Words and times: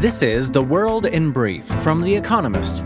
This 0.00 0.22
is 0.22 0.50
The 0.50 0.62
World 0.62 1.04
in 1.04 1.30
Brief 1.30 1.66
from 1.82 2.00
The 2.00 2.16
Economist. 2.16 2.82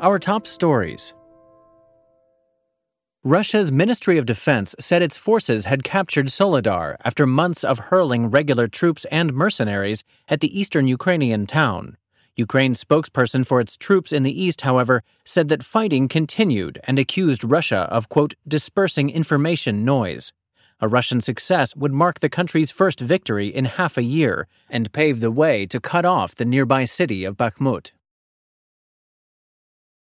Our 0.00 0.18
top 0.18 0.48
stories. 0.48 1.14
Russia's 3.22 3.70
Ministry 3.70 4.18
of 4.18 4.26
Defense 4.26 4.74
said 4.80 5.02
its 5.02 5.16
forces 5.16 5.66
had 5.66 5.84
captured 5.84 6.30
Soledar 6.30 6.96
after 7.04 7.26
months 7.26 7.62
of 7.62 7.78
hurling 7.78 8.28
regular 8.28 8.66
troops 8.66 9.04
and 9.04 9.32
mercenaries 9.32 10.02
at 10.26 10.40
the 10.40 10.58
eastern 10.58 10.88
Ukrainian 10.88 11.46
town. 11.46 11.96
Ukraine's 12.34 12.82
spokesperson 12.82 13.46
for 13.46 13.60
its 13.60 13.76
troops 13.76 14.12
in 14.12 14.24
the 14.24 14.42
east, 14.42 14.62
however, 14.62 15.04
said 15.24 15.48
that 15.48 15.62
fighting 15.62 16.08
continued 16.08 16.80
and 16.82 16.98
accused 16.98 17.44
Russia 17.44 17.86
of, 17.88 18.08
quote, 18.08 18.34
dispersing 18.48 19.10
information 19.10 19.84
noise. 19.84 20.32
A 20.82 20.88
Russian 20.88 21.20
success 21.20 21.76
would 21.76 21.92
mark 21.92 22.20
the 22.20 22.30
country's 22.30 22.70
first 22.70 23.00
victory 23.00 23.48
in 23.48 23.66
half 23.66 23.98
a 23.98 24.02
year 24.02 24.48
and 24.70 24.92
pave 24.92 25.20
the 25.20 25.30
way 25.30 25.66
to 25.66 25.78
cut 25.78 26.06
off 26.06 26.34
the 26.34 26.46
nearby 26.46 26.86
city 26.86 27.24
of 27.24 27.36
Bakhmut. 27.36 27.92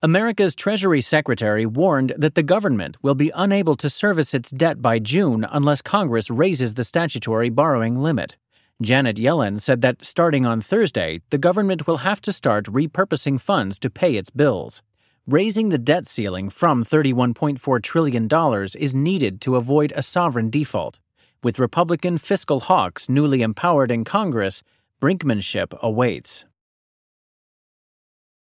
America's 0.02 0.54
Treasury 0.54 1.00
Secretary 1.00 1.66
warned 1.66 2.14
that 2.18 2.36
the 2.36 2.44
government 2.44 2.98
will 3.02 3.16
be 3.16 3.32
unable 3.34 3.76
to 3.78 3.90
service 3.90 4.34
its 4.34 4.52
debt 4.52 4.82
by 4.82 5.00
June 5.00 5.46
unless 5.50 5.82
Congress 5.82 6.30
raises 6.30 6.74
the 6.74 6.84
statutory 6.84 7.50
borrowing 7.50 7.96
limit. 7.96 8.36
Janet 8.82 9.16
Yellen 9.16 9.62
said 9.62 9.82
that 9.82 10.04
starting 10.06 10.46
on 10.46 10.60
Thursday, 10.60 11.22
the 11.30 11.38
government 11.38 11.88
will 11.88 11.98
have 11.98 12.20
to 12.22 12.34
start 12.34 12.66
repurposing 12.66 13.40
funds 13.40 13.80
to 13.80 13.90
pay 13.90 14.16
its 14.16 14.30
bills. 14.30 14.82
Raising 15.28 15.70
the 15.70 15.80
debt 15.80 16.06
ceiling 16.06 16.52
from 16.52 16.84
$31.4 16.84 17.82
trillion 17.82 18.30
is 18.78 18.94
needed 18.94 19.42
to 19.42 19.56
avoid 19.56 19.92
a 19.96 20.04
sovereign 20.04 20.52
default. 20.52 21.00
With 21.42 21.58
Republican 21.58 22.20
fiscal 22.20 22.60
hawks 22.60 23.10
newly 23.10 23.42
empowered 23.42 23.90
in 23.90 24.04
Congress, 24.04 24.62
brinkmanship 25.02 25.76
awaits. 25.82 26.46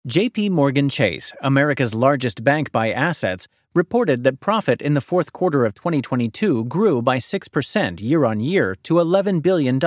JP 0.10 0.50
Morgan 0.50 0.90
Chase, 0.90 1.32
America's 1.42 1.94
largest 1.94 2.44
bank 2.44 2.72
by 2.72 2.92
assets, 2.92 3.48
reported 3.76 4.24
that 4.24 4.40
profit 4.40 4.82
in 4.82 4.96
the 4.96 5.02
fourth 5.02 5.32
quarter 5.32 5.66
of 5.66 5.76
2022 5.76 6.66
grew 6.66 7.04
by 7.04 7.18
6% 7.18 8.02
year 8.02 8.26
on 8.26 8.40
year 8.40 8.74
to 8.82 8.96
$11 8.96 9.44
billion. 9.44 9.78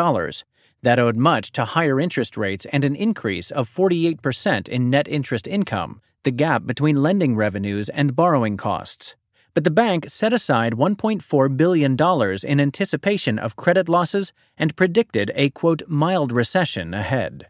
That 0.82 1.00
owed 1.00 1.16
much 1.16 1.50
to 1.52 1.64
higher 1.64 1.98
interest 1.98 2.36
rates 2.36 2.64
and 2.66 2.84
an 2.84 2.94
increase 2.94 3.50
of 3.50 3.68
48% 3.68 4.68
in 4.68 4.88
net 4.88 5.08
interest 5.08 5.48
income, 5.48 6.00
the 6.26 6.32
gap 6.32 6.66
between 6.66 7.02
lending 7.02 7.36
revenues 7.36 7.88
and 7.88 8.16
borrowing 8.16 8.56
costs. 8.56 9.14
But 9.54 9.62
the 9.62 9.70
bank 9.70 10.10
set 10.10 10.32
aside 10.32 10.72
$1.4 10.74 11.56
billion 11.56 11.96
in 12.44 12.60
anticipation 12.60 13.38
of 13.38 13.54
credit 13.54 13.88
losses 13.88 14.32
and 14.58 14.76
predicted 14.76 15.30
a 15.36 15.50
quote, 15.50 15.82
mild 15.86 16.32
recession 16.32 16.92
ahead. 16.92 17.46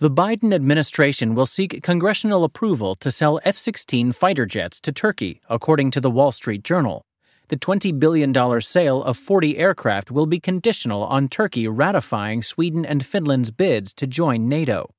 The 0.00 0.10
Biden 0.10 0.52
administration 0.52 1.36
will 1.36 1.46
seek 1.46 1.80
congressional 1.82 2.42
approval 2.42 2.96
to 2.96 3.12
sell 3.12 3.40
F 3.44 3.56
16 3.56 4.10
fighter 4.10 4.44
jets 4.44 4.80
to 4.80 4.90
Turkey, 4.90 5.40
according 5.48 5.92
to 5.92 6.00
the 6.00 6.10
Wall 6.10 6.32
Street 6.32 6.64
Journal. 6.64 7.06
The 7.48 7.56
$20 7.56 7.98
billion 8.00 8.34
sale 8.60 9.02
of 9.04 9.16
40 9.16 9.58
aircraft 9.58 10.10
will 10.10 10.26
be 10.26 10.40
conditional 10.40 11.04
on 11.04 11.28
Turkey 11.28 11.68
ratifying 11.68 12.42
Sweden 12.42 12.84
and 12.84 13.06
Finland's 13.06 13.52
bids 13.52 13.94
to 13.94 14.08
join 14.08 14.48
NATO. 14.48 14.93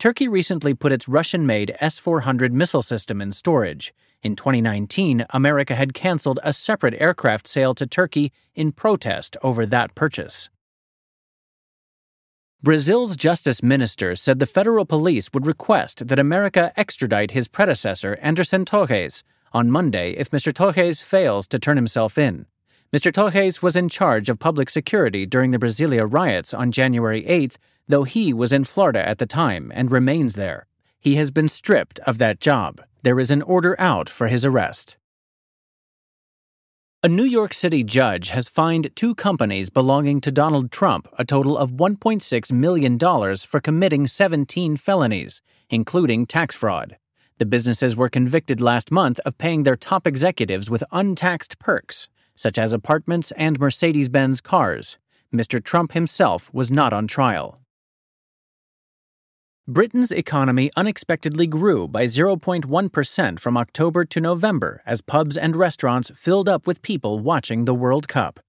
Turkey 0.00 0.28
recently 0.28 0.72
put 0.72 0.92
its 0.92 1.08
Russian 1.08 1.44
made 1.44 1.76
S 1.78 1.98
400 1.98 2.54
missile 2.54 2.80
system 2.80 3.20
in 3.20 3.32
storage. 3.32 3.92
In 4.22 4.34
2019, 4.34 5.26
America 5.28 5.74
had 5.74 5.92
canceled 5.92 6.40
a 6.42 6.54
separate 6.54 6.94
aircraft 6.98 7.46
sale 7.46 7.74
to 7.74 7.86
Turkey 7.86 8.32
in 8.54 8.72
protest 8.72 9.36
over 9.42 9.66
that 9.66 9.94
purchase. 9.94 10.48
Brazil's 12.62 13.14
justice 13.14 13.62
minister 13.62 14.16
said 14.16 14.38
the 14.38 14.46
federal 14.46 14.86
police 14.86 15.34
would 15.34 15.46
request 15.46 16.08
that 16.08 16.18
America 16.18 16.72
extradite 16.78 17.32
his 17.32 17.46
predecessor, 17.46 18.16
Anderson 18.22 18.64
Torres, 18.64 19.22
on 19.52 19.70
Monday 19.70 20.12
if 20.12 20.30
Mr. 20.30 20.50
Torres 20.50 21.02
fails 21.02 21.46
to 21.48 21.58
turn 21.58 21.76
himself 21.76 22.16
in. 22.16 22.46
Mr. 22.94 23.12
Torres 23.12 23.62
was 23.62 23.76
in 23.76 23.88
charge 23.88 24.28
of 24.28 24.38
public 24.38 24.68
security 24.68 25.24
during 25.24 25.52
the 25.52 25.58
Brasilia 25.58 26.06
riots 26.10 26.52
on 26.52 26.72
January 26.72 27.22
8th 27.24 27.56
though 27.90 28.04
he 28.04 28.32
was 28.32 28.52
in 28.52 28.64
Florida 28.64 29.06
at 29.06 29.18
the 29.18 29.26
time 29.26 29.70
and 29.74 29.90
remains 29.90 30.34
there. 30.34 30.66
He 31.00 31.16
has 31.16 31.30
been 31.30 31.48
stripped 31.48 31.98
of 32.00 32.18
that 32.18 32.40
job. 32.40 32.80
There 33.02 33.18
is 33.18 33.30
an 33.30 33.42
order 33.42 33.74
out 33.78 34.08
for 34.08 34.28
his 34.28 34.44
arrest. 34.44 34.96
A 37.02 37.08
New 37.08 37.24
York 37.24 37.54
City 37.54 37.82
judge 37.82 38.28
has 38.28 38.48
fined 38.48 38.94
two 38.94 39.14
companies 39.14 39.70
belonging 39.70 40.20
to 40.20 40.30
Donald 40.30 40.70
Trump 40.70 41.08
a 41.18 41.24
total 41.24 41.56
of 41.56 41.72
$1.6 41.72 42.52
million 42.52 42.98
for 42.98 43.60
committing 43.60 44.06
17 44.06 44.76
felonies, 44.76 45.40
including 45.70 46.26
tax 46.26 46.54
fraud. 46.54 46.98
The 47.38 47.46
businesses 47.46 47.96
were 47.96 48.10
convicted 48.10 48.60
last 48.60 48.90
month 48.90 49.18
of 49.24 49.38
paying 49.38 49.62
their 49.62 49.76
top 49.76 50.06
executives 50.06 50.68
with 50.68 50.84
untaxed 50.92 51.58
perks, 51.58 52.08
such 52.40 52.56
as 52.56 52.72
apartments 52.72 53.32
and 53.32 53.60
Mercedes 53.60 54.08
Benz 54.08 54.40
cars. 54.40 54.96
Mr. 55.30 55.62
Trump 55.62 55.92
himself 55.92 56.48
was 56.54 56.70
not 56.70 56.90
on 56.90 57.06
trial. 57.06 57.58
Britain's 59.68 60.10
economy 60.10 60.70
unexpectedly 60.74 61.46
grew 61.46 61.86
by 61.86 62.06
0.1% 62.06 63.38
from 63.38 63.58
October 63.58 64.06
to 64.06 64.20
November 64.22 64.82
as 64.86 65.02
pubs 65.02 65.36
and 65.36 65.54
restaurants 65.54 66.10
filled 66.16 66.48
up 66.48 66.66
with 66.66 66.80
people 66.80 67.18
watching 67.18 67.66
the 67.66 67.74
World 67.74 68.08
Cup. 68.08 68.40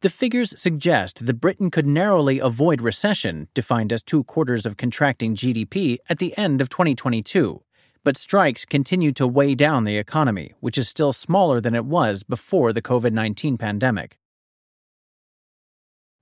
The 0.00 0.10
figures 0.10 0.60
suggest 0.60 1.24
that 1.24 1.40
Britain 1.40 1.70
could 1.70 1.86
narrowly 1.86 2.40
avoid 2.40 2.82
recession, 2.82 3.46
defined 3.54 3.92
as 3.92 4.02
two 4.02 4.24
quarters 4.24 4.66
of 4.66 4.76
contracting 4.76 5.36
GDP, 5.36 5.98
at 6.08 6.18
the 6.18 6.36
end 6.36 6.60
of 6.60 6.68
2022. 6.68 7.62
But 8.06 8.16
strikes 8.16 8.64
continue 8.64 9.10
to 9.14 9.26
weigh 9.26 9.56
down 9.56 9.82
the 9.82 9.98
economy, 9.98 10.52
which 10.60 10.78
is 10.78 10.88
still 10.88 11.12
smaller 11.12 11.60
than 11.60 11.74
it 11.74 11.84
was 11.84 12.22
before 12.22 12.72
the 12.72 12.80
COVID 12.80 13.10
19 13.10 13.58
pandemic. 13.58 14.16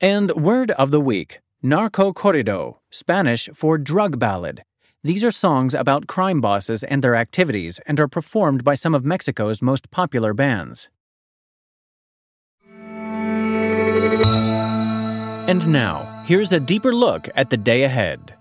And 0.00 0.31
word 0.31 0.71
of 0.71 0.91
the 0.91 1.00
week 1.00 1.41
Narco 1.62 2.11
Corrido, 2.15 2.78
Spanish 2.91 3.50
for 3.53 3.77
drug 3.77 4.19
ballad. 4.19 4.65
These 5.03 5.22
are 5.25 5.31
songs 5.31 5.75
about 5.75 6.06
crime 6.06 6.41
bosses 6.41 6.83
and 6.84 7.05
their 7.05 7.17
activities 7.17 7.81
and 7.87 8.01
are 8.01 8.09
performed 8.09 8.65
by 8.65 8.75
some 8.77 8.95
of 8.95 9.05
Mexico's 9.05 9.61
most 9.61 9.91
popular 9.91 10.33
bands. 10.33 10.89
And 15.47 15.69
now, 15.69 16.22
here's 16.25 16.55
a 16.55 16.61
deeper 16.61 16.95
look 16.95 17.28
at 17.34 17.51
the 17.51 17.59
day 17.59 17.83
ahead. 17.83 18.34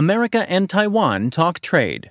America 0.00 0.50
and 0.50 0.70
Taiwan 0.70 1.28
talk 1.28 1.60
trade. 1.60 2.10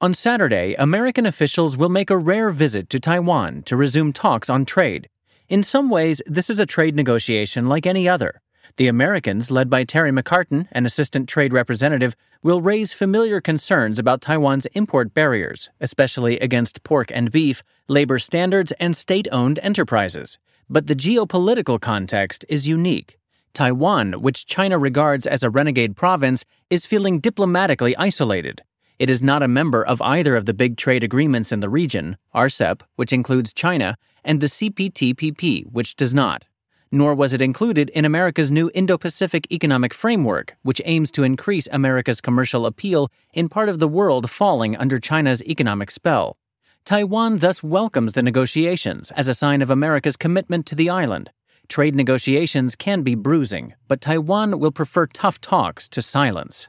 On 0.00 0.14
Saturday, 0.14 0.76
American 0.78 1.26
officials 1.26 1.76
will 1.76 1.88
make 1.88 2.08
a 2.08 2.16
rare 2.16 2.50
visit 2.50 2.88
to 2.90 3.00
Taiwan 3.00 3.64
to 3.64 3.76
resume 3.76 4.12
talks 4.12 4.48
on 4.48 4.64
trade 4.64 5.08
in 5.48 5.62
some 5.62 5.90
ways, 5.90 6.20
this 6.26 6.50
is 6.50 6.58
a 6.58 6.66
trade 6.66 6.96
negotiation 6.96 7.68
like 7.68 7.86
any 7.86 8.08
other. 8.08 8.40
The 8.78 8.88
Americans, 8.88 9.50
led 9.50 9.70
by 9.70 9.84
Terry 9.84 10.10
McCartin, 10.10 10.66
an 10.72 10.84
assistant 10.84 11.28
trade 11.28 11.52
representative, 11.52 12.16
will 12.42 12.60
raise 12.60 12.92
familiar 12.92 13.40
concerns 13.40 13.98
about 13.98 14.20
Taiwan's 14.20 14.66
import 14.66 15.14
barriers, 15.14 15.70
especially 15.80 16.38
against 16.40 16.82
pork 16.82 17.10
and 17.14 17.30
beef, 17.30 17.62
labor 17.86 18.18
standards, 18.18 18.72
and 18.80 18.96
state 18.96 19.28
owned 19.30 19.60
enterprises. 19.62 20.38
But 20.68 20.88
the 20.88 20.96
geopolitical 20.96 21.80
context 21.80 22.44
is 22.48 22.66
unique. 22.66 23.18
Taiwan, 23.56 24.20
which 24.20 24.44
China 24.44 24.78
regards 24.78 25.26
as 25.26 25.42
a 25.42 25.48
renegade 25.48 25.96
province, 25.96 26.44
is 26.68 26.84
feeling 26.84 27.20
diplomatically 27.20 27.96
isolated. 27.96 28.60
It 28.98 29.08
is 29.08 29.22
not 29.22 29.42
a 29.42 29.48
member 29.48 29.82
of 29.82 30.02
either 30.02 30.36
of 30.36 30.44
the 30.44 30.52
big 30.52 30.76
trade 30.76 31.02
agreements 31.02 31.50
in 31.52 31.60
the 31.60 31.70
region, 31.70 32.18
RCEP, 32.34 32.82
which 32.96 33.14
includes 33.14 33.54
China, 33.54 33.96
and 34.22 34.42
the 34.42 34.46
CPTPP, 34.48 35.72
which 35.72 35.96
does 35.96 36.12
not. 36.12 36.46
Nor 36.92 37.14
was 37.14 37.32
it 37.32 37.40
included 37.40 37.88
in 37.94 38.04
America's 38.04 38.50
new 38.50 38.70
Indo 38.74 38.98
Pacific 38.98 39.50
Economic 39.50 39.94
Framework, 39.94 40.54
which 40.62 40.82
aims 40.84 41.10
to 41.12 41.24
increase 41.24 41.66
America's 41.72 42.20
commercial 42.20 42.66
appeal 42.66 43.10
in 43.32 43.48
part 43.48 43.70
of 43.70 43.78
the 43.78 43.88
world 43.88 44.30
falling 44.30 44.76
under 44.76 44.98
China's 44.98 45.42
economic 45.44 45.90
spell. 45.90 46.36
Taiwan 46.84 47.38
thus 47.38 47.62
welcomes 47.62 48.12
the 48.12 48.22
negotiations 48.22 49.12
as 49.12 49.28
a 49.28 49.34
sign 49.34 49.62
of 49.62 49.70
America's 49.70 50.18
commitment 50.18 50.66
to 50.66 50.74
the 50.74 50.90
island. 50.90 51.30
Trade 51.68 51.94
negotiations 51.94 52.76
can 52.76 53.02
be 53.02 53.14
bruising, 53.14 53.74
but 53.88 54.00
Taiwan 54.00 54.58
will 54.58 54.70
prefer 54.70 55.06
tough 55.06 55.40
talks 55.40 55.88
to 55.88 56.00
silence. 56.00 56.68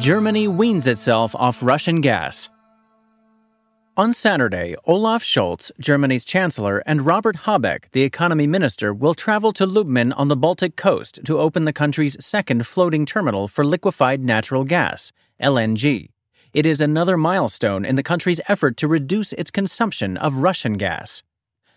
Germany 0.00 0.48
weans 0.48 0.86
itself 0.86 1.34
off 1.34 1.62
Russian 1.62 2.00
gas. 2.00 2.50
On 3.96 4.12
Saturday, 4.12 4.74
Olaf 4.86 5.22
Scholz, 5.22 5.70
Germany's 5.78 6.24
chancellor, 6.24 6.82
and 6.84 7.06
Robert 7.06 7.36
Habeck, 7.44 7.92
the 7.92 8.02
economy 8.02 8.46
minister, 8.46 8.92
will 8.92 9.14
travel 9.14 9.52
to 9.52 9.64
Lubmin 9.66 10.12
on 10.16 10.26
the 10.26 10.36
Baltic 10.36 10.74
coast 10.74 11.20
to 11.24 11.38
open 11.38 11.64
the 11.64 11.72
country's 11.72 12.16
second 12.18 12.66
floating 12.66 13.06
terminal 13.06 13.46
for 13.46 13.64
liquefied 13.64 14.20
natural 14.20 14.64
gas, 14.64 15.12
LNG. 15.40 16.13
It 16.54 16.66
is 16.66 16.80
another 16.80 17.16
milestone 17.16 17.84
in 17.84 17.96
the 17.96 18.04
country's 18.04 18.40
effort 18.46 18.76
to 18.76 18.86
reduce 18.86 19.32
its 19.32 19.50
consumption 19.50 20.16
of 20.16 20.36
Russian 20.36 20.74
gas. 20.74 21.24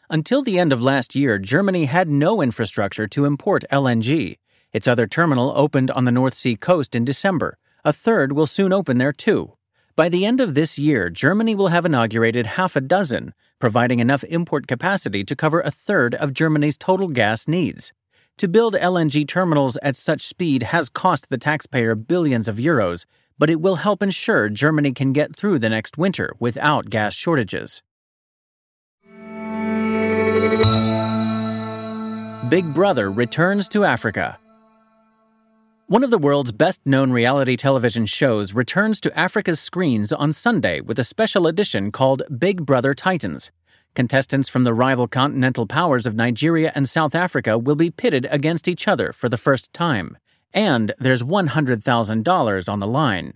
Until 0.08 0.44
the 0.44 0.60
end 0.60 0.72
of 0.72 0.84
last 0.84 1.16
year, 1.16 1.40
Germany 1.40 1.86
had 1.86 2.08
no 2.08 2.44
infrastructure 2.44 3.08
to 3.08 3.26
import 3.26 3.66
LNG. 3.72 4.38
Its 4.72 4.88
other 4.88 5.08
terminal 5.08 5.52
opened 5.56 5.90
on 5.90 6.06
the 6.06 6.12
North 6.12 6.36
Sea 6.36 6.56
coast 6.56 6.94
in 6.94 7.04
December. 7.04 7.58
A 7.84 7.92
third 7.92 8.34
will 8.34 8.46
soon 8.46 8.72
open 8.72 9.00
there 9.00 9.12
too. 9.12 9.54
By 9.96 10.10
the 10.10 10.28
end 10.28 10.40
of 10.40 10.54
this 10.54 10.78
year, 10.78 11.10
Germany 11.10 11.56
will 11.56 11.70
have 11.70 11.84
inaugurated 11.84 12.46
half 12.46 12.76
a 12.76 12.82
dozen, 12.82 13.34
providing 13.58 14.00
enough 14.00 14.24
import 14.26 14.68
capacity 14.68 15.24
to 15.24 15.36
cover 15.36 15.60
a 15.60 15.72
third 15.72 16.14
of 16.14 16.34
Germany's 16.34 16.78
total 16.78 17.08
gas 17.08 17.48
needs. 17.48 17.94
To 18.38 18.48
build 18.48 18.76
LNG 18.76 19.28
terminals 19.28 19.80
at 19.82 19.96
such 19.96 20.22
speed 20.22 20.62
has 20.62 20.88
cost 20.90 21.30
the 21.30 21.40
taxpayer 21.40 21.96
billions 21.96 22.48
of 22.48 22.58
euros, 22.58 23.06
but 23.38 23.50
it 23.50 23.62
will 23.62 23.78
help 23.78 24.02
ensure 24.02 24.50
Germany 24.50 24.92
can 24.92 25.14
get 25.14 25.36
through 25.36 25.60
the 25.60 25.70
next 25.70 25.98
winter 25.98 26.34
without 26.40 26.90
gas 26.90 27.14
shortages. 27.14 27.84
Big 32.50 32.74
Brother 32.74 33.12
returns 33.12 33.68
to 33.68 33.84
Africa. 33.84 34.40
One 35.88 36.04
of 36.04 36.12
the 36.12 36.18
world's 36.18 36.52
best 36.52 36.82
known 36.86 37.12
reality 37.12 37.56
television 37.56 38.06
shows 38.06 38.54
returns 38.54 39.00
to 39.02 39.18
Africa's 39.18 39.60
screens 39.60 40.12
on 40.12 40.34
Sunday 40.34 40.82
with 40.82 41.00
a 41.00 41.04
special 41.04 41.48
edition 41.48 41.92
called 41.92 42.24
Big 42.38 42.66
Brother 42.66 42.94
Titans. 42.94 43.52
Contestants 43.96 44.50
from 44.50 44.64
the 44.64 44.74
rival 44.74 45.08
continental 45.08 45.66
powers 45.66 46.06
of 46.06 46.14
Nigeria 46.14 46.72
and 46.76 46.88
South 46.88 47.16
Africa 47.16 47.58
will 47.58 47.76
be 47.76 47.90
pitted 47.90 48.28
against 48.30 48.68
each 48.68 48.88
other 48.88 49.12
for 49.12 49.28
the 49.30 49.38
first 49.38 49.74
time. 49.74 50.18
And 50.54 50.94
there's 50.98 51.24
$100,000 51.24 52.70
on 52.70 52.80
the 52.80 52.88
line. 52.88 53.34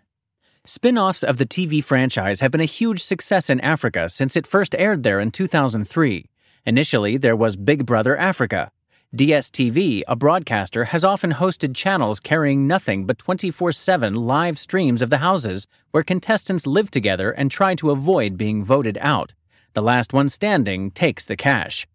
Spin 0.65 0.97
offs 0.97 1.23
of 1.23 1.37
the 1.37 1.45
TV 1.45 1.83
franchise 1.83 2.39
have 2.39 2.51
been 2.51 2.61
a 2.61 2.65
huge 2.65 3.03
success 3.03 3.49
in 3.49 3.59
Africa 3.61 4.09
since 4.09 4.35
it 4.35 4.47
first 4.47 4.75
aired 4.75 5.03
there 5.03 5.19
in 5.19 5.31
2003. 5.31 6.25
Initially, 6.65 7.17
there 7.17 7.35
was 7.35 7.55
Big 7.55 7.85
Brother 7.85 8.15
Africa, 8.15 8.71
DSTV, 9.13 10.03
a 10.07 10.15
broadcaster, 10.15 10.85
has 10.85 11.03
often 11.03 11.33
hosted 11.33 11.75
channels 11.75 12.21
carrying 12.21 12.65
nothing 12.65 13.05
but 13.05 13.17
24 13.17 13.73
7 13.73 14.13
live 14.13 14.57
streams 14.57 15.01
of 15.01 15.09
the 15.09 15.17
houses 15.17 15.67
where 15.91 16.01
contestants 16.01 16.65
live 16.65 16.89
together 16.89 17.29
and 17.31 17.51
try 17.51 17.75
to 17.75 17.91
avoid 17.91 18.37
being 18.37 18.63
voted 18.63 18.97
out. 19.01 19.33
The 19.73 19.81
last 19.81 20.13
one 20.13 20.29
standing 20.29 20.91
takes 20.91 21.25
the 21.25 21.35
cash. 21.35 21.85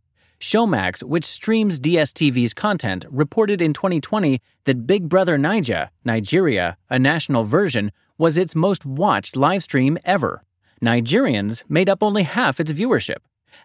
Showmax, 0.40 1.02
which 1.02 1.24
streams 1.24 1.80
DSTV's 1.80 2.54
content, 2.54 3.04
reported 3.10 3.62
in 3.62 3.72
2020 3.72 4.40
that 4.64 4.86
Big 4.86 5.08
Brother 5.08 5.38
Naija, 5.38 5.88
Nigeria, 6.04 6.76
a 6.90 6.98
national 6.98 7.44
version, 7.44 7.90
was 8.18 8.36
its 8.36 8.54
most 8.54 8.84
watched 8.84 9.36
live 9.36 9.62
stream 9.62 9.98
ever. 10.04 10.42
Nigerians 10.82 11.64
made 11.68 11.88
up 11.88 12.02
only 12.02 12.24
half 12.24 12.60
its 12.60 12.72
viewership. 12.72 13.18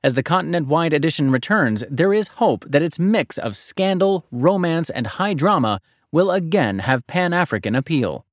As 0.03 0.13
the 0.13 0.23
continent 0.23 0.67
wide 0.67 0.93
edition 0.93 1.31
returns, 1.31 1.83
there 1.89 2.13
is 2.13 2.29
hope 2.39 2.63
that 2.67 2.81
its 2.81 2.97
mix 2.97 3.37
of 3.37 3.57
scandal, 3.57 4.25
romance, 4.31 4.89
and 4.89 5.07
high 5.07 5.33
drama 5.33 5.81
will 6.11 6.31
again 6.31 6.79
have 6.79 7.05
Pan 7.07 7.33
African 7.33 7.75
appeal. 7.75 8.25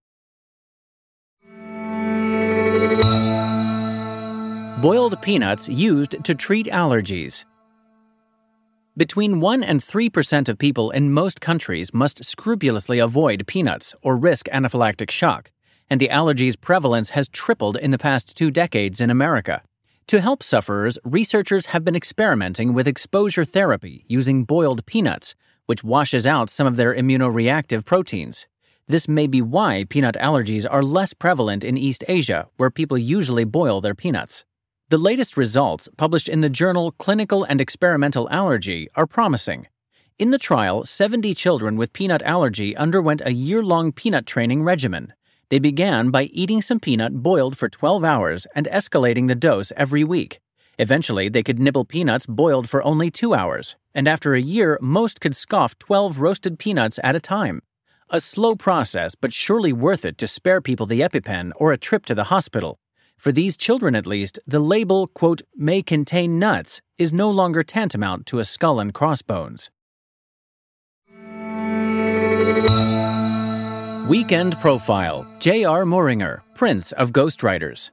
Boiled 4.80 5.20
peanuts 5.22 5.68
used 5.68 6.22
to 6.22 6.34
treat 6.36 6.66
allergies. 6.66 7.44
Between 8.98 9.38
1 9.38 9.62
and 9.62 9.80
3% 9.80 10.48
of 10.48 10.58
people 10.58 10.90
in 10.90 11.12
most 11.12 11.40
countries 11.40 11.94
must 11.94 12.24
scrupulously 12.24 12.98
avoid 12.98 13.46
peanuts 13.46 13.94
or 14.02 14.16
risk 14.16 14.46
anaphylactic 14.46 15.08
shock, 15.08 15.52
and 15.88 16.00
the 16.00 16.10
allergy's 16.10 16.56
prevalence 16.56 17.10
has 17.10 17.28
tripled 17.28 17.76
in 17.76 17.92
the 17.92 17.96
past 17.96 18.36
two 18.36 18.50
decades 18.50 19.00
in 19.00 19.08
America. 19.08 19.62
To 20.08 20.20
help 20.20 20.42
sufferers, 20.42 20.98
researchers 21.04 21.66
have 21.66 21.84
been 21.84 21.94
experimenting 21.94 22.74
with 22.74 22.88
exposure 22.88 23.44
therapy 23.44 24.04
using 24.08 24.42
boiled 24.42 24.84
peanuts, 24.84 25.36
which 25.66 25.84
washes 25.84 26.26
out 26.26 26.50
some 26.50 26.66
of 26.66 26.74
their 26.74 26.92
immunoreactive 26.92 27.84
proteins. 27.84 28.48
This 28.88 29.06
may 29.06 29.28
be 29.28 29.40
why 29.40 29.84
peanut 29.88 30.16
allergies 30.16 30.66
are 30.68 30.82
less 30.82 31.14
prevalent 31.14 31.62
in 31.62 31.78
East 31.78 32.02
Asia, 32.08 32.48
where 32.56 32.68
people 32.68 32.98
usually 32.98 33.44
boil 33.44 33.80
their 33.80 33.94
peanuts. 33.94 34.44
The 34.90 34.96
latest 34.96 35.36
results, 35.36 35.86
published 35.98 36.30
in 36.30 36.40
the 36.40 36.48
journal 36.48 36.92
Clinical 36.92 37.44
and 37.44 37.60
Experimental 37.60 38.26
Allergy, 38.30 38.88
are 38.94 39.06
promising. 39.06 39.66
In 40.18 40.30
the 40.30 40.38
trial, 40.38 40.86
70 40.86 41.34
children 41.34 41.76
with 41.76 41.92
peanut 41.92 42.22
allergy 42.22 42.74
underwent 42.74 43.20
a 43.22 43.34
year 43.34 43.62
long 43.62 43.92
peanut 43.92 44.24
training 44.24 44.62
regimen. 44.62 45.12
They 45.50 45.58
began 45.58 46.10
by 46.10 46.22
eating 46.22 46.62
some 46.62 46.80
peanut 46.80 47.22
boiled 47.22 47.58
for 47.58 47.68
12 47.68 48.02
hours 48.02 48.46
and 48.54 48.66
escalating 48.68 49.28
the 49.28 49.34
dose 49.34 49.72
every 49.76 50.04
week. 50.04 50.40
Eventually, 50.78 51.28
they 51.28 51.42
could 51.42 51.58
nibble 51.58 51.84
peanuts 51.84 52.24
boiled 52.24 52.70
for 52.70 52.82
only 52.82 53.10
two 53.10 53.34
hours, 53.34 53.76
and 53.94 54.08
after 54.08 54.32
a 54.32 54.40
year, 54.40 54.78
most 54.80 55.20
could 55.20 55.36
scoff 55.36 55.78
12 55.78 56.18
roasted 56.18 56.58
peanuts 56.58 56.98
at 57.04 57.14
a 57.14 57.20
time. 57.20 57.60
A 58.08 58.22
slow 58.22 58.56
process, 58.56 59.14
but 59.14 59.34
surely 59.34 59.70
worth 59.70 60.06
it 60.06 60.16
to 60.16 60.26
spare 60.26 60.62
people 60.62 60.86
the 60.86 61.02
EpiPen 61.02 61.52
or 61.56 61.74
a 61.74 61.78
trip 61.78 62.06
to 62.06 62.14
the 62.14 62.30
hospital. 62.32 62.78
For 63.18 63.32
these 63.32 63.56
children, 63.56 63.96
at 63.96 64.06
least, 64.06 64.38
the 64.46 64.60
label, 64.60 65.08
quote, 65.08 65.42
may 65.56 65.82
contain 65.82 66.38
nuts 66.38 66.80
is 66.98 67.12
no 67.12 67.28
longer 67.28 67.64
tantamount 67.64 68.26
to 68.26 68.38
a 68.38 68.44
skull 68.44 68.78
and 68.78 68.94
crossbones. 68.94 69.70
Weekend 74.08 74.58
Profile 74.60 75.26
J.R. 75.40 75.84
Moehringer, 75.84 76.42
Prince 76.54 76.92
of 76.92 77.10
Ghostwriters. 77.10 77.90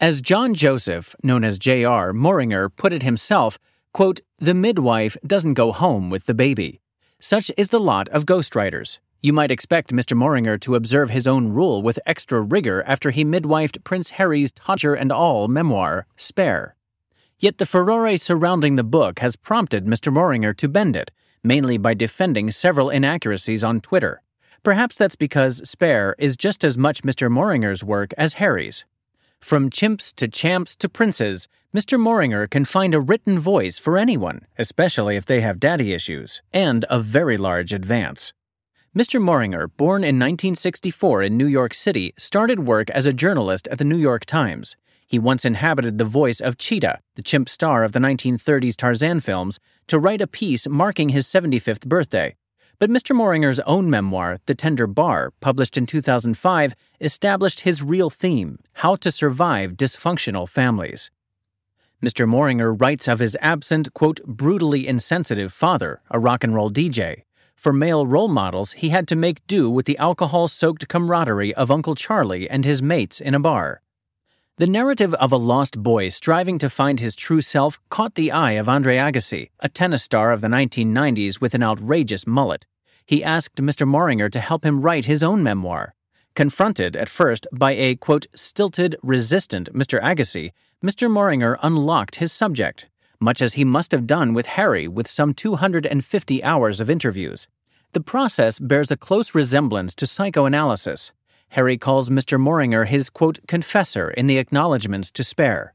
As 0.00 0.20
John 0.20 0.54
Joseph, 0.54 1.14
known 1.22 1.44
as 1.44 1.56
J.R. 1.56 2.12
Moehringer, 2.12 2.68
put 2.76 2.92
it 2.92 3.04
himself, 3.04 3.56
quote, 3.92 4.20
The 4.38 4.52
midwife 4.52 5.16
doesn't 5.24 5.54
go 5.54 5.70
home 5.70 6.10
with 6.10 6.26
the 6.26 6.34
baby. 6.34 6.80
Such 7.20 7.52
is 7.56 7.68
the 7.68 7.80
lot 7.80 8.08
of 8.08 8.26
ghostwriters. 8.26 8.98
You 9.22 9.32
might 9.32 9.50
expect 9.50 9.92
Mr. 9.92 10.16
Moehringer 10.16 10.60
to 10.60 10.74
observe 10.74 11.10
his 11.10 11.26
own 11.26 11.48
rule 11.48 11.82
with 11.82 11.98
extra 12.06 12.40
rigor 12.40 12.82
after 12.86 13.10
he 13.10 13.24
midwifed 13.24 13.82
Prince 13.82 14.10
Harry's 14.10 14.52
Todger 14.52 14.94
and 14.98 15.10
All 15.10 15.48
memoir, 15.48 16.06
Spare. 16.16 16.76
Yet 17.38 17.58
the 17.58 17.66
furore 17.66 18.16
surrounding 18.16 18.76
the 18.76 18.84
book 18.84 19.18
has 19.18 19.36
prompted 19.36 19.86
Mr. 19.86 20.12
Moehringer 20.12 20.56
to 20.56 20.68
bend 20.68 20.96
it, 20.96 21.10
mainly 21.42 21.78
by 21.78 21.94
defending 21.94 22.50
several 22.50 22.90
inaccuracies 22.90 23.64
on 23.64 23.80
Twitter. 23.80 24.22
Perhaps 24.62 24.96
that's 24.96 25.16
because 25.16 25.68
Spare 25.68 26.14
is 26.18 26.36
just 26.36 26.64
as 26.64 26.76
much 26.76 27.02
Mr. 27.02 27.30
Moehringer's 27.30 27.84
work 27.84 28.12
as 28.18 28.34
Harry's. 28.34 28.84
From 29.40 29.70
chimps 29.70 30.14
to 30.14 30.28
champs 30.28 30.74
to 30.76 30.88
princes, 30.88 31.46
Mr. 31.74 32.00
Moehringer 32.00 32.48
can 32.48 32.64
find 32.64 32.94
a 32.94 33.00
written 33.00 33.38
voice 33.38 33.78
for 33.78 33.98
anyone, 33.98 34.46
especially 34.58 35.16
if 35.16 35.26
they 35.26 35.40
have 35.40 35.60
daddy 35.60 35.92
issues, 35.92 36.42
and 36.52 36.84
a 36.88 36.98
very 36.98 37.36
large 37.36 37.72
advance. 37.72 38.32
Mr. 38.96 39.20
Moehringer, 39.20 39.68
born 39.76 40.02
in 40.02 40.18
1964 40.18 41.24
in 41.24 41.36
New 41.36 41.46
York 41.46 41.74
City, 41.74 42.14
started 42.16 42.60
work 42.60 42.88
as 42.88 43.04
a 43.04 43.12
journalist 43.12 43.68
at 43.68 43.76
the 43.76 43.84
New 43.84 43.98
York 43.98 44.24
Times. 44.24 44.74
He 45.06 45.18
once 45.18 45.44
inhabited 45.44 45.98
the 45.98 46.06
voice 46.06 46.40
of 46.40 46.56
Cheetah, 46.56 47.00
the 47.14 47.20
chimp 47.20 47.50
star 47.50 47.84
of 47.84 47.92
the 47.92 47.98
1930s 47.98 48.74
Tarzan 48.74 49.20
films, 49.20 49.60
to 49.88 49.98
write 49.98 50.22
a 50.22 50.26
piece 50.26 50.66
marking 50.66 51.10
his 51.10 51.26
75th 51.26 51.84
birthday. 51.86 52.36
But 52.78 52.88
Mr. 52.88 53.14
Moehringer's 53.14 53.60
own 53.66 53.90
memoir, 53.90 54.38
The 54.46 54.54
Tender 54.54 54.86
Bar, 54.86 55.34
published 55.42 55.76
in 55.76 55.84
2005, 55.84 56.74
established 56.98 57.60
his 57.60 57.82
real 57.82 58.08
theme 58.08 58.60
how 58.76 58.96
to 58.96 59.12
survive 59.12 59.72
dysfunctional 59.72 60.48
families. 60.48 61.10
Mr. 62.02 62.26
Moehringer 62.26 62.80
writes 62.80 63.08
of 63.08 63.18
his 63.18 63.36
absent, 63.42 63.92
quote, 63.92 64.24
brutally 64.24 64.88
insensitive 64.88 65.52
father, 65.52 66.00
a 66.10 66.18
rock 66.18 66.42
and 66.42 66.54
roll 66.54 66.70
DJ. 66.70 67.25
For 67.56 67.72
male 67.72 68.06
role 68.06 68.28
models, 68.28 68.72
he 68.72 68.90
had 68.90 69.08
to 69.08 69.16
make 69.16 69.46
do 69.46 69.68
with 69.68 69.86
the 69.86 69.98
alcohol 69.98 70.46
soaked 70.46 70.86
camaraderie 70.86 71.54
of 71.54 71.70
Uncle 71.70 71.94
Charlie 71.94 72.48
and 72.48 72.64
his 72.64 72.80
mates 72.80 73.20
in 73.20 73.34
a 73.34 73.40
bar. 73.40 73.80
The 74.58 74.66
narrative 74.66 75.12
of 75.14 75.32
a 75.32 75.36
lost 75.36 75.82
boy 75.82 76.08
striving 76.10 76.58
to 76.60 76.70
find 76.70 77.00
his 77.00 77.14
true 77.16 77.40
self 77.40 77.80
caught 77.90 78.14
the 78.14 78.30
eye 78.30 78.52
of 78.52 78.68
Andre 78.68 78.96
Agassi, 78.96 79.50
a 79.60 79.68
tennis 79.68 80.02
star 80.02 80.32
of 80.32 80.40
the 80.40 80.48
1990s 80.48 81.40
with 81.40 81.54
an 81.54 81.62
outrageous 81.62 82.26
mullet. 82.26 82.64
He 83.04 83.22
asked 83.22 83.56
Mr. 83.56 83.86
Moehringer 83.86 84.30
to 84.30 84.40
help 84.40 84.64
him 84.64 84.80
write 84.80 85.04
his 85.04 85.22
own 85.22 85.42
memoir. 85.42 85.94
Confronted 86.34 86.96
at 86.96 87.08
first 87.08 87.46
by 87.52 87.72
a, 87.72 87.96
quote, 87.96 88.26
stilted, 88.34 88.96
resistant 89.02 89.72
Mr. 89.74 90.00
Agassi, 90.02 90.52
Mr. 90.84 91.10
Moehringer 91.10 91.58
unlocked 91.62 92.16
his 92.16 92.32
subject, 92.32 92.86
much 93.20 93.40
as 93.42 93.54
he 93.54 93.64
must 93.64 93.92
have 93.92 94.06
done 94.06 94.34
with 94.34 94.46
Harry 94.46 94.88
with 94.88 95.08
some 95.08 95.34
250 95.34 96.44
hours 96.44 96.80
of 96.80 96.90
interviews. 96.90 97.48
The 97.92 98.00
process 98.00 98.58
bears 98.58 98.90
a 98.90 98.96
close 98.96 99.34
resemblance 99.34 99.94
to 99.96 100.06
psychoanalysis, 100.06 101.12
Harry 101.50 101.78
calls 101.78 102.10
Mr. 102.10 102.40
Moehringer 102.40 102.86
his, 102.86 103.10
quote, 103.10 103.38
confessor 103.46 104.10
in 104.10 104.26
the 104.26 104.38
acknowledgments 104.38 105.10
to 105.12 105.24
spare. 105.24 105.72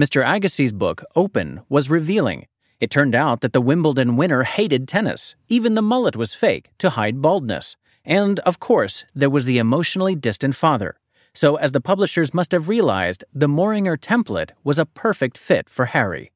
Mr. 0.00 0.26
Agassi's 0.26 0.72
book, 0.72 1.04
Open, 1.14 1.60
was 1.68 1.90
revealing. 1.90 2.46
It 2.80 2.90
turned 2.90 3.14
out 3.14 3.42
that 3.42 3.52
the 3.52 3.60
Wimbledon 3.60 4.16
winner 4.16 4.44
hated 4.44 4.88
tennis. 4.88 5.34
Even 5.48 5.74
the 5.74 5.82
mullet 5.82 6.16
was 6.16 6.34
fake 6.34 6.70
to 6.78 6.90
hide 6.90 7.20
baldness. 7.20 7.76
And, 8.04 8.40
of 8.40 8.58
course, 8.58 9.04
there 9.14 9.28
was 9.28 9.44
the 9.44 9.58
emotionally 9.58 10.14
distant 10.14 10.54
father. 10.54 10.96
so 11.32 11.54
as 11.54 11.70
the 11.70 11.80
publishers 11.80 12.34
must 12.34 12.50
have 12.50 12.68
realized 12.68 13.22
the 13.32 13.46
Moehringer 13.46 13.96
template 13.96 14.50
was 14.64 14.80
a 14.80 14.84
perfect 14.84 15.38
fit 15.38 15.70
for 15.70 15.84
Harry. 15.86 16.32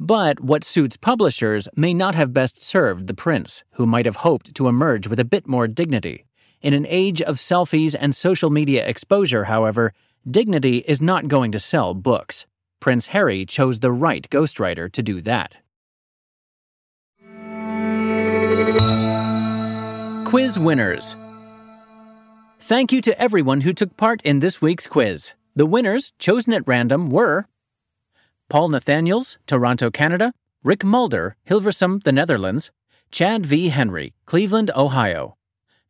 But 0.00 0.38
what 0.38 0.62
suits 0.62 0.96
publishers 0.96 1.68
may 1.74 1.92
not 1.92 2.14
have 2.14 2.32
best 2.32 2.62
served 2.62 3.08
the 3.08 3.14
prince, 3.14 3.64
who 3.72 3.86
might 3.86 4.06
have 4.06 4.16
hoped 4.16 4.54
to 4.54 4.68
emerge 4.68 5.08
with 5.08 5.18
a 5.18 5.24
bit 5.24 5.48
more 5.48 5.66
dignity. 5.66 6.24
In 6.62 6.72
an 6.72 6.86
age 6.88 7.20
of 7.20 7.36
selfies 7.36 7.96
and 7.98 8.14
social 8.14 8.50
media 8.50 8.86
exposure, 8.86 9.44
however, 9.44 9.92
dignity 10.28 10.78
is 10.78 11.00
not 11.00 11.26
going 11.26 11.50
to 11.52 11.60
sell 11.60 11.94
books. 11.94 12.46
Prince 12.80 13.08
Harry 13.08 13.44
chose 13.44 13.80
the 13.80 13.90
right 13.90 14.28
ghostwriter 14.30 14.90
to 14.92 15.02
do 15.02 15.20
that. 15.22 15.56
Quiz 20.24 20.58
winners. 20.58 21.16
Thank 22.60 22.92
you 22.92 23.00
to 23.00 23.20
everyone 23.20 23.62
who 23.62 23.72
took 23.72 23.96
part 23.96 24.20
in 24.22 24.40
this 24.40 24.60
week's 24.60 24.86
quiz. 24.86 25.32
The 25.56 25.66
winners, 25.66 26.12
chosen 26.18 26.52
at 26.52 26.66
random, 26.66 27.08
were 27.08 27.46
Paul 28.48 28.70
Nathaniels, 28.70 29.36
Toronto, 29.46 29.90
Canada, 29.90 30.32
Rick 30.64 30.82
Mulder, 30.82 31.36
Hilversum, 31.48 32.02
the 32.02 32.12
Netherlands, 32.12 32.70
Chad 33.10 33.44
V. 33.44 33.68
Henry, 33.68 34.14
Cleveland, 34.24 34.70
Ohio. 34.74 35.36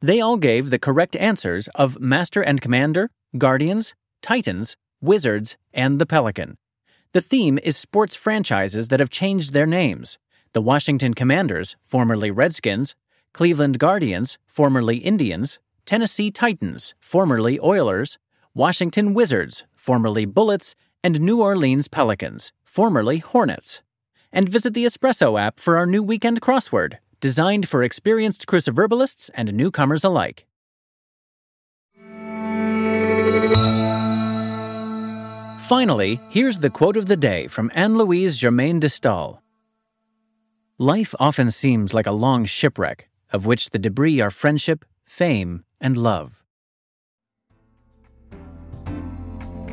They 0.00 0.20
all 0.20 0.36
gave 0.36 0.70
the 0.70 0.78
correct 0.78 1.14
answers 1.16 1.68
of 1.76 2.00
Master 2.00 2.42
and 2.42 2.60
Commander, 2.60 3.10
Guardians, 3.36 3.94
Titans, 4.22 4.76
Wizards, 5.00 5.56
and 5.72 6.00
the 6.00 6.06
Pelican. 6.06 6.58
The 7.12 7.20
theme 7.20 7.60
is 7.62 7.76
sports 7.76 8.16
franchises 8.16 8.88
that 8.88 9.00
have 9.00 9.10
changed 9.10 9.52
their 9.52 9.66
names 9.66 10.18
the 10.52 10.62
Washington 10.62 11.14
Commanders, 11.14 11.76
formerly 11.84 12.30
Redskins, 12.30 12.96
Cleveland 13.32 13.78
Guardians, 13.78 14.38
formerly 14.46 14.96
Indians, 14.96 15.60
Tennessee 15.84 16.30
Titans, 16.30 16.94
formerly 16.98 17.60
Oilers, 17.60 18.18
Washington 18.54 19.14
Wizards, 19.14 19.64
formerly 19.76 20.24
Bullets, 20.24 20.74
and 21.02 21.20
New 21.20 21.40
Orleans 21.40 21.88
Pelicans, 21.88 22.52
formerly 22.64 23.18
Hornets. 23.18 23.82
And 24.32 24.48
visit 24.48 24.74
the 24.74 24.84
Espresso 24.84 25.40
app 25.40 25.58
for 25.58 25.76
our 25.76 25.86
new 25.86 26.02
weekend 26.02 26.40
crossword, 26.40 26.98
designed 27.20 27.68
for 27.68 27.82
experienced 27.82 28.46
cruciverbalists 28.46 29.30
and 29.34 29.54
newcomers 29.54 30.04
alike. 30.04 30.46
Finally, 35.68 36.18
here's 36.30 36.60
the 36.60 36.70
quote 36.70 36.96
of 36.96 37.06
the 37.06 37.16
day 37.16 37.46
from 37.46 37.70
Anne 37.74 37.98
Louise 37.98 38.38
Germaine 38.38 38.80
de 38.80 38.88
Stael 38.88 39.42
Life 40.78 41.14
often 41.18 41.50
seems 41.50 41.92
like 41.92 42.06
a 42.06 42.12
long 42.12 42.44
shipwreck, 42.44 43.10
of 43.32 43.44
which 43.44 43.70
the 43.70 43.78
debris 43.78 44.20
are 44.20 44.30
friendship, 44.30 44.84
fame, 45.04 45.64
and 45.80 45.96
love. 45.96 46.37